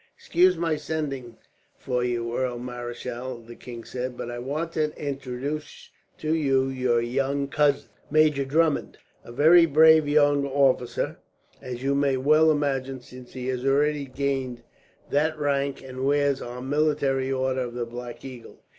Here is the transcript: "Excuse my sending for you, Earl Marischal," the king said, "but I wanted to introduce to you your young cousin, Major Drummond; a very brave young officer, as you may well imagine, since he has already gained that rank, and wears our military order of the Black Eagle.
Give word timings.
"Excuse 0.17 0.57
my 0.57 0.77
sending 0.77 1.37
for 1.77 2.03
you, 2.03 2.35
Earl 2.35 2.57
Marischal," 2.57 3.37
the 3.39 3.55
king 3.55 3.83
said, 3.83 4.17
"but 4.17 4.31
I 4.31 4.39
wanted 4.39 4.95
to 4.95 4.99
introduce 5.07 5.91
to 6.17 6.33
you 6.33 6.69
your 6.69 7.01
young 7.01 7.47
cousin, 7.49 7.87
Major 8.09 8.43
Drummond; 8.43 8.97
a 9.23 9.31
very 9.31 9.67
brave 9.67 10.07
young 10.07 10.47
officer, 10.47 11.17
as 11.61 11.83
you 11.83 11.93
may 11.93 12.17
well 12.17 12.49
imagine, 12.51 12.99
since 13.01 13.33
he 13.33 13.45
has 13.49 13.63
already 13.63 14.05
gained 14.05 14.63
that 15.11 15.37
rank, 15.37 15.83
and 15.83 16.03
wears 16.03 16.41
our 16.41 16.63
military 16.63 17.31
order 17.31 17.61
of 17.61 17.75
the 17.75 17.85
Black 17.85 18.25
Eagle. 18.25 18.57